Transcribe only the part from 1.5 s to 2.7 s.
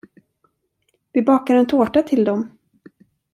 en tårta till dem!